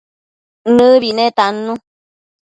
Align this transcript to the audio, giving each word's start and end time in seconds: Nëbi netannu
Nëbi 0.75 1.09
netannu 1.17 1.73